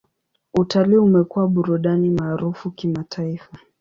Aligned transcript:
Utalii 0.53 0.95
umekuwa 0.97 1.47
burudani 1.47 2.09
maarufu 2.09 2.71
kimataifa. 2.71 3.57